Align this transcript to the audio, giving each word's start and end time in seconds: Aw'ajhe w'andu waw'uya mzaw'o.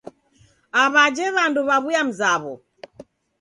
Aw'ajhe 0.81 1.25
w'andu 1.35 1.61
waw'uya 1.69 2.01
mzaw'o. 2.07 2.53